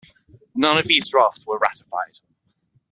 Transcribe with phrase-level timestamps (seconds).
[0.55, 2.21] None of these drafts were ratified.